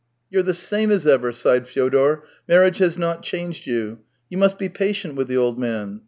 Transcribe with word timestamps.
"You're 0.31 0.41
the 0.41 0.55
same 0.55 0.89
as 0.89 1.05
ever," 1.05 1.31
sighed 1.31 1.67
Fyodor." 1.67 2.23
Marriage 2.49 2.79
has 2.79 2.97
not 2.97 3.21
changed 3.21 3.67
you. 3.67 3.99
You 4.31 4.39
must 4.39 4.57
be 4.57 4.67
patient 4.67 5.13
with 5.13 5.27
the 5.27 5.37
old 5.37 5.59
man. 5.59 5.99